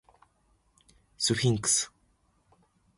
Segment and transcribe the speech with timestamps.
[1.19, 1.91] スフィンクス